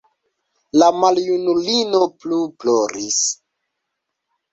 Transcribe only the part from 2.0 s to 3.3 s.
plu ploris.